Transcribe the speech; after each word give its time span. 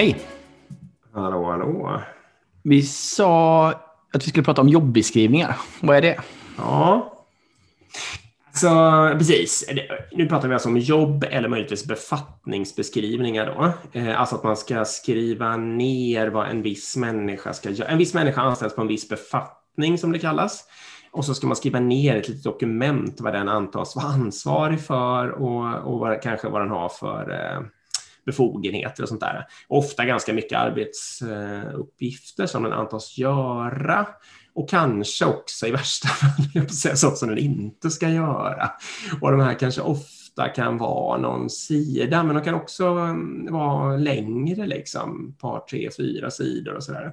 Hej! 0.00 0.20
Hallå, 1.12 1.44
hallå. 1.44 2.00
Vi 2.62 2.82
sa 2.82 3.68
att 4.12 4.26
vi 4.26 4.30
skulle 4.30 4.44
prata 4.44 4.60
om 4.60 4.68
jobbeskrivningar. 4.68 5.56
Vad 5.80 5.96
är 5.96 6.02
det? 6.02 6.20
Ja. 6.56 7.12
Så 8.54 8.68
precis. 9.18 9.70
Nu 10.12 10.26
pratar 10.26 10.48
vi 10.48 10.54
alltså 10.54 10.68
om 10.68 10.78
jobb 10.78 11.24
eller 11.30 11.48
möjligtvis 11.48 11.86
befattningsbeskrivningar 11.86 13.46
då. 13.46 13.72
Eh, 14.00 14.20
Alltså 14.20 14.36
att 14.36 14.44
man 14.44 14.56
ska 14.56 14.84
skriva 14.84 15.56
ner 15.56 16.28
vad 16.28 16.48
en 16.48 16.62
viss 16.62 16.96
människa 16.96 17.52
ska 17.52 17.70
göra. 17.70 17.88
En 17.88 17.98
viss 17.98 18.14
människa 18.14 18.40
anställs 18.40 18.74
på 18.74 18.80
en 18.80 18.88
viss 18.88 19.08
befattning 19.08 19.98
som 19.98 20.12
det 20.12 20.18
kallas. 20.18 20.64
Och 21.12 21.24
så 21.24 21.34
ska 21.34 21.46
man 21.46 21.56
skriva 21.56 21.80
ner 21.80 22.16
ett 22.16 22.28
litet 22.28 22.44
dokument 22.44 23.20
vad 23.20 23.32
den 23.32 23.48
antas 23.48 23.96
vara 23.96 24.06
ansvarig 24.06 24.80
för 24.80 25.30
och, 25.30 25.92
och 25.92 25.98
vad, 25.98 26.22
kanske 26.22 26.48
vad 26.48 26.60
den 26.62 26.70
har 26.70 26.88
för 26.88 27.30
eh, 27.30 27.60
befogenheter 28.30 29.02
och 29.02 29.08
sånt 29.08 29.20
där. 29.20 29.46
Ofta 29.68 30.04
ganska 30.04 30.32
mycket 30.32 30.58
arbetsuppgifter 30.58 32.46
som 32.46 32.62
den 32.62 32.72
antas 32.72 33.18
göra 33.18 34.06
och 34.54 34.68
kanske 34.68 35.24
också 35.24 35.66
i 35.66 35.70
värsta 35.70 36.08
fall 36.08 36.96
sånt 36.96 37.18
som 37.18 37.28
den 37.28 37.38
inte 37.38 37.90
ska 37.90 38.08
göra. 38.08 38.70
Och 39.20 39.30
de 39.30 39.40
här 39.40 39.54
kanske 39.54 39.80
ofta 39.80 40.48
kan 40.48 40.78
vara 40.78 41.18
någon 41.20 41.50
sida, 41.50 42.22
men 42.22 42.34
de 42.34 42.44
kan 42.44 42.54
också 42.54 42.86
mm, 42.86 43.52
vara 43.52 43.96
längre, 43.96 44.66
liksom, 44.66 45.36
par, 45.40 45.60
tre, 45.60 45.90
fyra 45.96 46.30
sidor 46.30 46.74
och 46.74 46.84
sådär. 46.84 47.12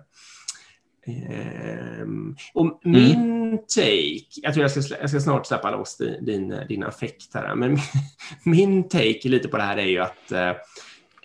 Ehm, 1.08 2.36
och 2.54 2.80
min 2.84 3.58
take, 3.76 4.42
jag 4.42 4.54
tror 4.54 4.64
jag 4.64 4.72
ska, 4.72 4.98
jag 5.02 5.10
ska 5.10 5.20
snart 5.20 5.46
släppa 5.46 5.72
loss 5.72 5.98
din, 5.98 6.26
din, 6.26 6.56
din 6.70 6.84
affekt 6.84 7.34
här, 7.34 7.56
men 7.56 7.78
min 8.44 8.90
take 8.90 9.30
lite 9.30 9.48
på 9.48 9.58
det 9.58 9.64
här 9.64 9.78
är 9.78 9.88
ju 9.88 10.00
att 10.00 10.32
eh, 10.32 10.52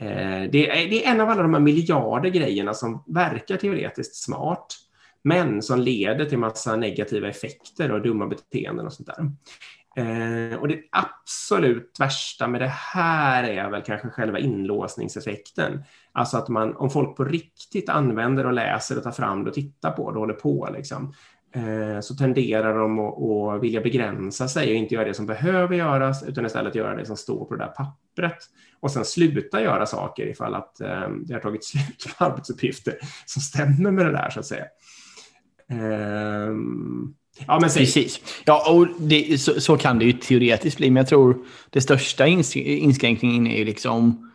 Eh, 0.03 0.50
det, 0.50 0.70
är, 0.70 0.91
det 0.91 1.06
är 1.06 1.11
en 1.11 1.20
av 1.20 1.28
alla 1.28 1.42
de 1.42 1.55
här 1.55 1.61
miljarder 1.61 2.31
grejerna 2.31 2.75
som 2.75 3.05
verkar 3.06 3.56
teoretiskt 3.56 4.17
smart, 4.17 4.67
men 5.25 5.62
som 5.62 5.81
leder 5.81 6.25
till 6.25 6.39
massa 6.39 6.77
negativa 6.77 7.28
effekter 7.28 7.92
och 7.92 8.03
dumma 8.03 8.27
beteenden 8.27 8.86
och 8.86 8.92
sånt 8.92 9.08
där. 9.08 9.30
Eh, 9.97 10.58
och 10.58 10.69
det 10.69 10.80
absolut 10.92 11.97
värsta 11.98 12.48
med 12.48 12.61
det 12.61 12.73
här 12.75 13.45
är 13.45 13.70
väl 13.70 13.83
kanske 13.83 14.08
själva 14.08 14.39
inlåsningseffekten. 14.39 15.84
Alltså 16.12 16.36
att 16.36 16.48
man, 16.48 16.77
om 16.77 16.91
folk 16.91 17.17
på 17.17 17.25
riktigt 17.25 17.89
använder 17.89 18.47
och 18.47 18.53
läser 18.53 18.97
och 18.97 19.03
tar 19.03 19.11
fram 19.11 19.45
det 19.45 19.50
och 19.50 19.55
tittar 19.55 19.91
på 19.91 20.11
det 20.11 20.14
och 20.14 20.20
håller 20.20 20.34
på, 20.34 20.69
liksom, 20.75 21.14
Eh, 21.55 22.00
så 22.00 22.14
tenderar 22.14 22.78
de 22.78 22.98
att, 22.98 23.22
att 23.56 23.62
vilja 23.62 23.81
begränsa 23.81 24.48
sig 24.48 24.70
och 24.70 24.75
inte 24.75 24.95
göra 24.95 25.05
det 25.05 25.14
som 25.14 25.27
behöver 25.27 25.77
göras, 25.77 26.22
utan 26.22 26.47
istället 26.47 26.75
göra 26.75 26.97
det 26.97 27.06
som 27.06 27.17
står 27.17 27.45
på 27.45 27.55
det 27.55 27.64
där 27.64 27.72
pappret. 27.72 28.39
Och 28.81 28.91
sen 28.91 29.05
sluta 29.05 29.62
göra 29.62 29.86
saker 29.86 30.27
ifall 30.27 30.55
att 30.55 30.80
eh, 30.80 31.08
det 31.25 31.34
har 31.34 31.41
tagit 31.41 31.64
slut 31.64 32.06
på 32.19 32.25
arbetsuppgifter 32.25 32.95
som 33.27 33.42
stämmer 33.42 33.91
med 33.91 34.06
det 34.06 34.12
där, 34.12 34.30
så 34.30 34.41
att 34.41 34.47
säga. 34.47 34.64
Ehm, 35.69 37.14
ja, 37.47 37.58
men 37.61 37.70
säg. 37.70 37.84
Precis. 37.84 38.20
Ja, 38.45 38.73
och 38.73 38.89
det, 39.00 39.41
så, 39.41 39.61
så, 39.61 39.77
kan 39.77 39.98
det 39.98 40.05
ju 40.05 40.12
teoretiskt 40.12 40.77
bli, 40.77 40.91
men 40.91 41.00
jag 41.00 41.08
tror 41.08 41.45
det 41.70 41.80
största 41.80 42.27
ins 42.27 42.56
inskränkningen 42.56 43.47
är 43.47 43.58
ju 43.58 43.64
liksom 43.64 44.31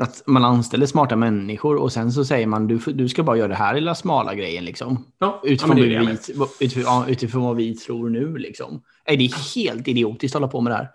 att 0.00 0.22
man 0.26 0.44
anställer 0.44 0.86
smarta 0.86 1.16
människor 1.16 1.76
och 1.76 1.92
sen 1.92 2.12
så 2.12 2.24
säger 2.24 2.46
man 2.46 2.66
du, 2.66 2.78
du 2.78 3.08
ska 3.08 3.22
bara 3.22 3.36
göra 3.36 3.48
det 3.48 3.54
här 3.54 3.74
lilla 3.74 3.94
smala 3.94 4.34
grejen 4.34 4.64
liksom. 4.64 5.04
Ja, 5.18 5.40
utifrån, 5.44 5.78
ja, 5.78 5.84
vi, 5.84 6.18
utifrån, 6.60 7.08
utifrån, 7.08 7.42
vad 7.42 7.56
vi 7.56 7.74
tror 7.74 8.10
nu 8.10 8.38
liksom. 8.38 8.82
Är 9.04 9.16
det 9.16 9.24
är 9.24 9.54
helt 9.54 9.88
idiotiskt 9.88 10.36
att 10.36 10.40
hålla 10.40 10.52
på 10.52 10.60
med 10.60 10.72
det 10.72 10.76
här. 10.76 10.88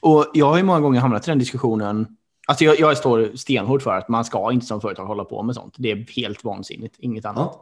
Och 0.00 0.30
jag 0.34 0.46
har 0.46 0.56
ju 0.56 0.62
många 0.62 0.80
gånger 0.80 1.00
hamnat 1.00 1.28
i 1.28 1.30
den 1.30 1.38
diskussionen. 1.38 2.06
Alltså 2.46 2.64
jag, 2.64 2.80
jag 2.80 2.98
står 2.98 3.36
stenhårt 3.36 3.82
för 3.82 3.94
att 3.94 4.08
man 4.08 4.24
ska 4.24 4.52
inte 4.52 4.66
som 4.66 4.80
företag 4.80 5.06
hålla 5.06 5.24
på 5.24 5.42
med 5.42 5.54
sånt. 5.54 5.74
Det 5.78 5.90
är 5.90 6.06
helt 6.16 6.44
vansinnigt, 6.44 6.96
inget 6.98 7.24
annat. 7.24 7.54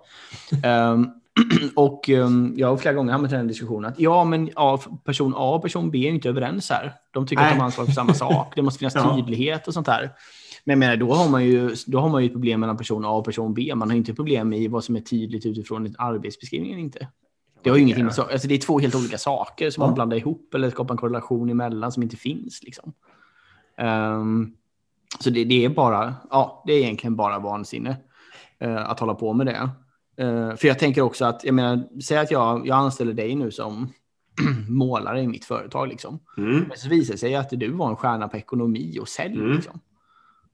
Ja. 0.63 0.93
Um, 0.93 1.11
och 1.75 2.09
um, 2.09 2.55
jag 2.57 2.69
har 2.69 2.77
flera 2.77 2.95
gånger 2.95 3.13
hamnat 3.13 3.33
i 3.33 3.35
den 3.35 3.49
diskussionen 3.49 3.91
att 3.91 4.01
ja, 4.01 4.25
men 4.25 4.51
ja, 4.55 4.81
person 5.05 5.35
A 5.37 5.55
och 5.55 5.63
person 5.63 5.91
B 5.91 5.99
är 5.99 6.11
inte 6.11 6.29
överens 6.29 6.71
här. 6.71 6.95
De 7.13 7.27
tycker 7.27 7.43
Nej. 7.43 7.51
att 7.51 7.55
de 7.55 7.59
har 7.59 7.67
ansvar 7.67 7.85
för 7.85 7.93
samma 7.93 8.15
sak. 8.15 8.53
Det 8.57 8.63
måste 8.63 8.79
finnas 8.79 8.95
tydlighet 9.17 9.69
och 9.69 9.75
sånt 9.75 9.87
här. 9.87 10.11
Men 10.67 10.73
jag 10.73 10.79
menar, 10.79 10.97
då 10.97 11.13
har 11.13 11.31
man 11.31 11.45
ju, 11.45 11.75
då 11.87 11.99
har 11.99 12.09
man 12.09 12.23
ju 12.23 12.31
problem 12.31 12.61
mellan 12.61 12.77
person 12.77 13.05
A 13.05 13.09
och 13.09 13.25
person 13.25 13.55
B. 13.55 13.73
Man 13.75 13.91
har 13.91 13.97
inte 13.97 14.15
problem 14.15 14.53
i 14.53 14.69
vad 14.69 14.85
som 14.85 14.97
är 14.97 15.01
tydligt 15.01 15.47
utifrån 15.47 15.95
arbetsbeskrivningen 15.99 16.79
inte. 16.79 17.09
Det 17.63 17.71
har 17.71 17.77
ju 17.77 17.83
ingenting 17.83 18.05
med 18.05 18.15
så, 18.15 18.23
alltså 18.23 18.49
det 18.49 18.55
är 18.55 18.59
två 18.59 18.79
helt 18.79 18.95
olika 18.95 19.19
saker 19.19 19.71
som 19.71 19.81
man 19.81 19.95
blandar 19.95 20.17
ihop 20.17 20.55
eller 20.55 20.71
skapar 20.71 20.95
en 20.95 20.99
korrelation 20.99 21.51
emellan 21.51 21.93
som 21.93 22.03
inte 22.03 22.17
finns. 22.17 22.63
Liksom. 22.63 22.93
Um, 23.79 24.57
så 25.21 25.31
det, 25.31 25.45
det, 25.45 25.65
är 25.65 25.69
bara, 25.69 26.15
ja, 26.31 26.63
det 26.67 26.73
är 26.73 26.79
egentligen 26.79 27.17
bara 27.17 27.39
vansinne 27.39 27.97
uh, 28.65 28.91
att 28.91 29.01
hålla 29.01 29.15
på 29.15 29.33
med 29.33 29.47
det. 29.47 29.71
Uh, 30.25 30.57
för 30.57 30.69
jag 30.69 30.79
tänker 30.79 31.03
också 31.03 31.25
att, 31.25 31.45
jag 31.45 31.55
menar, 31.55 32.01
säg 32.01 32.19
att 32.19 32.31
jag, 32.31 32.67
jag 32.67 32.79
anställer 32.79 33.13
dig 33.13 33.35
nu 33.35 33.51
som 33.51 33.93
målare 34.69 35.21
i 35.21 35.29
mitt 35.29 35.45
företag. 35.45 35.89
Liksom. 35.89 36.19
Mm. 36.39 36.65
Men 36.69 36.77
så 36.77 36.89
visar 36.89 37.15
det 37.15 37.19
sig 37.19 37.35
att 37.35 37.51
du 37.51 37.71
var 37.71 37.91
en 37.91 37.97
stjärna 37.97 38.29
på 38.29 38.37
ekonomi 38.37 38.99
och 39.01 39.09
sälj. 39.09 39.35
Mm. 39.35 39.53
Liksom. 39.53 39.81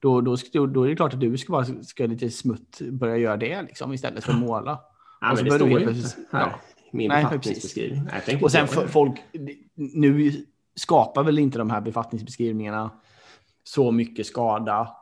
Då, 0.02 0.20
då, 0.20 0.36
då, 0.66 0.84
är 0.84 0.88
det 0.88 0.96
klart 0.96 1.14
att 1.14 1.20
du 1.20 1.38
ska, 1.38 1.52
vara, 1.52 1.64
ska 1.82 2.06
lite 2.06 2.30
smutt 2.30 2.80
börja 2.80 3.16
göra 3.16 3.36
det 3.36 3.62
liksom, 3.62 3.92
istället 3.92 4.24
för 4.24 4.32
att 4.32 4.38
måla. 4.38 4.80
Ja, 5.20 5.30
och 5.30 5.36
men 5.36 5.44
det 5.44 5.50
står 5.50 5.68
ju 5.68 5.80
inte 5.80 6.08
här. 6.32 6.56
Min 6.92 7.08
befattningsbeskrivning. 7.08 8.08
och 8.42 8.52
sen 8.52 8.68
folk, 8.68 9.20
nu 9.74 10.32
skapar 10.74 11.24
väl 11.24 11.38
inte 11.38 11.58
de 11.58 11.70
här 11.70 11.80
befattningsbeskrivningarna 11.80 12.90
så 13.64 13.90
mycket 13.90 14.26
skada 14.26 14.96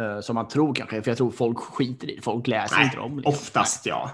uh, 0.00 0.20
som 0.20 0.34
man 0.34 0.48
tror 0.48 0.74
kanske. 0.74 1.02
För 1.02 1.10
jag 1.10 1.18
tror 1.18 1.30
folk 1.30 1.58
skiter 1.58 2.10
i 2.10 2.16
det. 2.16 2.22
Folk 2.22 2.46
läser 2.46 2.76
Nej, 2.76 2.84
inte 2.84 2.96
dem. 2.96 3.16
Liksom. 3.16 3.34
Oftast 3.34 3.86
ja. 3.86 4.10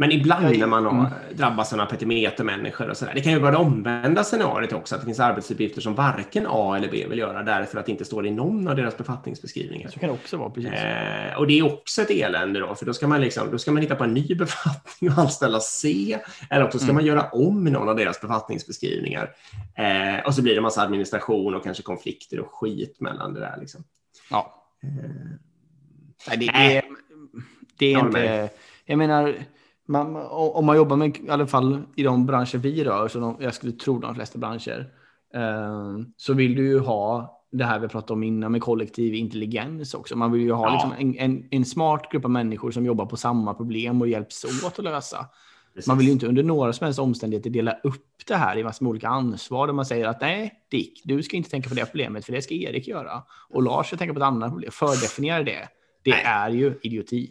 Men 0.00 0.12
ibland 0.12 0.58
när 0.58 0.66
man 0.66 0.86
mm. 0.86 1.06
drabbas 1.32 1.72
av 1.72 1.86
petimetermänniskor 1.86 2.90
och 2.90 2.96
sådär. 2.96 3.12
Det 3.14 3.20
kan 3.20 3.32
ju 3.32 3.38
vara 3.38 3.50
det 3.50 3.56
omvända 3.56 4.24
scenariot 4.24 4.72
också, 4.72 4.94
att 4.94 5.00
det 5.00 5.04
finns 5.04 5.20
arbetsuppgifter 5.20 5.80
som 5.80 5.94
varken 5.94 6.46
A 6.48 6.76
eller 6.76 6.90
B 6.90 7.06
vill 7.08 7.18
göra 7.18 7.42
därför 7.42 7.78
att 7.78 7.86
det 7.86 7.92
inte 7.92 8.04
står 8.04 8.26
i 8.26 8.30
någon 8.30 8.68
av 8.68 8.76
deras 8.76 8.96
befattningsbeskrivningar. 8.96 9.88
Så 9.88 9.98
kan 9.98 10.08
det 10.08 10.14
också 10.14 10.36
vara, 10.36 10.50
precis. 10.50 10.72
Eh, 10.72 11.38
och 11.38 11.46
det 11.46 11.58
är 11.58 11.62
också 11.62 12.02
ett 12.02 12.10
elände 12.10 12.60
då, 12.60 12.74
för 12.74 12.86
då 12.86 12.94
ska 12.94 13.06
man, 13.06 13.20
liksom, 13.20 13.50
då 13.50 13.58
ska 13.58 13.72
man 13.72 13.82
hitta 13.82 13.94
på 13.94 14.04
en 14.04 14.14
ny 14.14 14.34
befattning 14.38 15.10
och 15.10 15.18
anställa 15.18 15.60
C, 15.60 16.18
eller 16.50 16.64
också 16.64 16.78
ska 16.78 16.84
mm. 16.84 16.94
man 16.94 17.06
göra 17.06 17.22
om 17.22 17.64
någon 17.64 17.88
av 17.88 17.96
deras 17.96 18.20
befattningsbeskrivningar. 18.20 19.30
Eh, 19.74 20.26
och 20.26 20.34
så 20.34 20.42
blir 20.42 20.52
det 20.52 20.58
en 20.58 20.62
massa 20.62 20.82
administration 20.82 21.54
och 21.54 21.64
kanske 21.64 21.82
konflikter 21.82 22.40
och 22.40 22.50
skit 22.50 23.00
mellan 23.00 23.34
det 23.34 23.40
där. 23.40 23.56
Liksom. 23.60 23.84
Ja. 24.30 24.64
Eh. 24.82 24.88
Nej, 26.28 26.36
det, 26.36 26.46
det, 26.46 26.82
det 27.78 27.94
är 27.94 27.98
inte... 27.98 28.50
Jag 28.84 28.98
menar 28.98 29.34
man, 29.88 30.16
om 30.30 30.66
man 30.66 30.76
jobbar 30.76 30.96
med, 30.96 31.16
i 31.16 31.30
alla 31.30 31.46
fall 31.46 31.82
i 31.96 32.02
de 32.02 32.26
branscher 32.26 32.58
vi 32.58 32.84
rör, 32.84 33.08
så 33.08 33.18
de, 33.18 33.36
jag 33.40 33.54
skulle 33.54 33.72
tro 33.72 33.98
de 33.98 34.14
flesta 34.14 34.38
branscher, 34.38 34.92
eh, 35.34 35.98
så 36.16 36.34
vill 36.34 36.54
du 36.54 36.66
ju 36.66 36.78
ha 36.78 37.34
det 37.52 37.64
här 37.64 37.78
vi 37.78 37.88
pratade 37.88 38.12
om 38.12 38.22
innan 38.22 38.52
med 38.52 38.62
kollektiv 38.62 39.14
intelligens 39.14 39.94
också. 39.94 40.16
Man 40.16 40.32
vill 40.32 40.42
ju 40.42 40.52
ha 40.52 40.66
ja. 40.66 40.72
liksom 40.72 40.92
en, 40.98 41.18
en, 41.18 41.48
en, 41.50 41.64
smart 41.64 42.10
grupp 42.12 42.24
av 42.24 42.30
människor 42.30 42.70
som 42.70 42.84
jobbar 42.84 43.06
på 43.06 43.16
samma 43.16 43.54
problem 43.54 44.00
och 44.00 44.08
hjälps 44.08 44.44
åt 44.44 44.78
att 44.78 44.84
lösa. 44.84 45.26
Precis. 45.74 45.88
Man 45.88 45.98
vill 45.98 46.06
ju 46.06 46.12
inte 46.12 46.26
under 46.26 46.42
några 46.42 46.72
som 46.72 46.84
helst 46.84 47.00
omständigheter 47.00 47.50
dela 47.50 47.72
upp 47.82 48.06
det 48.26 48.34
här 48.34 48.58
i 48.58 48.64
massor 48.64 48.84
med 48.84 48.90
olika 48.90 49.08
ansvar 49.08 49.66
där 49.66 49.74
man 49.74 49.86
säger 49.86 50.08
att 50.08 50.20
nej, 50.20 50.52
Dick, 50.70 51.02
du 51.04 51.22
ska 51.22 51.36
inte 51.36 51.50
tänka 51.50 51.68
på 51.68 51.74
det 51.74 51.84
problemet 51.84 52.24
för 52.24 52.32
det 52.32 52.42
ska 52.42 52.54
Erik 52.54 52.88
göra. 52.88 53.22
Och 53.50 53.62
Lars 53.62 53.86
ska 53.86 53.96
tänka 53.96 54.14
på 54.14 54.20
ett 54.20 54.26
annat 54.26 54.50
problem. 54.50 54.70
Fördefiniera 54.72 55.42
det. 55.42 55.68
Det 56.02 56.10
nej. 56.10 56.22
är 56.24 56.50
ju 56.50 56.78
idioti. 56.82 57.30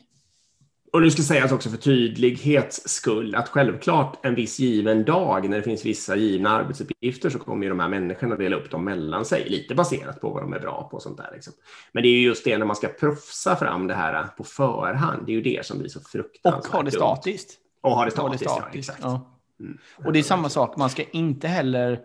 Och 0.92 1.02
nu 1.02 1.12
ska 1.12 1.22
sägas 1.22 1.52
också 1.52 1.70
för 1.70 1.78
tydlighets 1.78 2.90
skull 2.90 3.36
att 3.36 3.50
självklart 3.50 4.26
en 4.26 4.36
viss 4.36 4.60
given 4.60 5.06
dag 5.06 5.50
när 5.50 5.58
det 5.58 5.64
finns 5.64 5.86
vissa 5.86 6.16
givna 6.16 6.50
arbetsuppgifter 6.50 7.30
så 7.30 7.40
kommer 7.40 7.64
ju 7.64 7.70
de 7.70 7.80
här 7.80 7.90
människorna 7.90 8.36
dela 8.36 8.56
upp 8.56 8.72
dem 8.72 8.86
mellan 8.86 9.26
sig, 9.26 9.50
lite 9.50 9.76
baserat 9.76 10.22
på 10.22 10.30
vad 10.30 10.44
de 10.44 10.54
är 10.54 10.60
bra 10.60 10.88
på 10.92 10.96
och 10.96 11.04
sånt 11.04 11.18
där. 11.18 11.30
Liksom. 11.34 11.54
Men 11.92 12.04
det 12.04 12.10
är 12.10 12.12
ju 12.12 12.22
just 12.22 12.44
det 12.44 12.58
när 12.58 12.66
man 12.66 12.76
ska 12.76 12.88
proffsa 12.88 13.56
fram 13.56 13.88
det 13.88 13.94
här 13.94 14.28
på 14.38 14.44
förhand, 14.44 15.26
det 15.26 15.32
är 15.32 15.36
ju 15.36 15.42
det 15.42 15.66
som 15.66 15.80
blir 15.80 15.90
så 15.90 16.00
fruktansvärt 16.00 16.66
Och 16.66 16.78
ha 16.78 16.84
det 16.84 16.92
statiskt. 16.92 17.58
Och 17.82 17.92
ha 17.92 18.06
det 18.06 18.12
statiskt, 18.12 18.46
ha 18.46 18.56
det 18.56 18.60
statiskt 18.60 18.74
ja, 18.74 18.80
exakt. 18.80 19.00
Ja. 19.02 19.34
Mm. 19.60 19.78
Och 20.06 20.14
det 20.14 20.20
är 20.20 20.24
samma 20.24 20.50
sak, 20.50 20.78
man 20.78 20.90
ska 20.90 21.04
inte 21.12 21.48
heller 21.48 22.00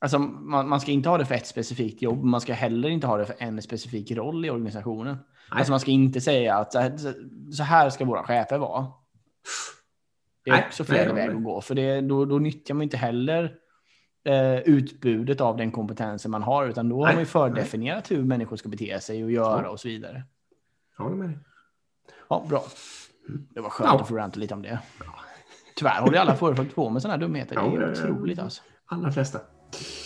Alltså, 0.00 0.18
man, 0.18 0.68
man, 0.68 0.80
ska 0.80 0.90
inte 0.90 1.08
ha 1.08 1.18
det 1.18 1.24
för 1.24 1.34
ett 1.34 1.46
specifikt 1.46 2.02
jobb, 2.02 2.24
man 2.24 2.40
ska 2.40 2.52
heller 2.52 2.88
inte 2.88 3.06
ha 3.06 3.16
det 3.16 3.26
för 3.26 3.36
en 3.38 3.62
specifik 3.62 4.10
roll 4.10 4.44
i 4.44 4.50
organisationen. 4.50 5.16
Alltså 5.48 5.72
man 5.72 5.80
ska 5.80 5.90
inte 5.90 6.20
säga 6.20 6.54
att 6.54 6.72
så 7.52 7.62
här 7.62 7.90
ska 7.90 8.04
våra 8.04 8.22
chefer 8.22 8.58
vara. 8.58 8.86
Det 10.44 10.50
är 10.50 10.54
nej, 10.54 10.64
också 10.68 10.84
fel 10.84 11.14
väg 11.14 11.30
att 11.30 11.44
gå, 11.44 11.60
för 11.60 11.74
det, 11.74 12.00
då, 12.00 12.24
då 12.24 12.38
nyttjar 12.38 12.74
man 12.74 12.82
inte 12.82 12.96
heller 12.96 13.54
eh, 14.24 14.58
utbudet 14.58 15.40
av 15.40 15.56
den 15.56 15.70
kompetensen 15.70 16.30
man 16.30 16.42
har, 16.42 16.66
utan 16.66 16.88
då 16.88 16.96
nej, 16.96 17.06
har 17.06 17.12
man 17.12 17.22
ju 17.22 17.26
fördefinierat 17.26 18.10
hur 18.10 18.24
människor 18.24 18.56
ska 18.56 18.68
bete 18.68 19.00
sig 19.00 19.24
och 19.24 19.30
göra 19.30 19.62
ja. 19.62 19.68
och 19.68 19.80
så 19.80 19.88
vidare. 19.88 20.22
Ja, 20.98 21.08
med 21.08 21.38
Ja, 22.28 22.44
bra. 22.48 22.64
Det 23.54 23.60
var 23.60 23.70
skönt 23.70 23.90
ja. 23.92 24.00
att 24.00 24.08
få 24.08 24.16
ranta 24.16 24.40
lite 24.40 24.54
om 24.54 24.62
det. 24.62 24.78
Tyvärr 25.76 26.00
håller 26.00 26.18
alla 26.18 26.36
företag 26.36 26.74
på 26.74 26.90
med 26.90 27.02
sådana 27.02 27.14
här 27.14 27.20
dumheter. 27.20 27.54
Ja, 27.54 27.62
det 27.62 27.76
är 27.76 27.80
ja, 27.80 28.10
otroligt 28.10 28.38
alltså. 28.38 28.62
Alla 28.86 29.12
flesta. 29.12 29.38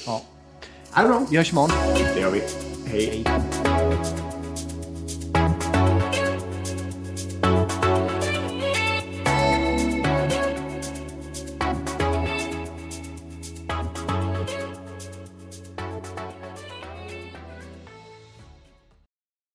Ja. 0.06 0.22
Vi 1.30 1.36
hörs 1.36 1.52
imorgon. 1.52 1.70
Det 2.14 2.20
gör 2.20 2.30
vi. 2.30 2.42
Hej. 2.86 3.24
Hej. 3.26 4.41